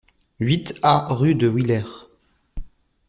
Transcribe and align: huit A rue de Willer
huit 0.39 0.79
A 0.81 1.09
rue 1.13 1.35
de 1.35 1.47
Willer 1.47 1.85